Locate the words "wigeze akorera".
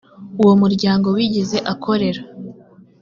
1.15-2.21